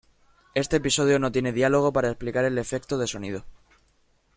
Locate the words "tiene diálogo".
1.31-1.93